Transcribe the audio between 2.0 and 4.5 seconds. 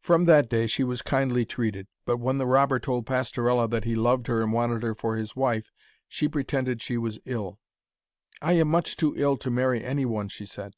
But when the robber told Pastorella that he loved her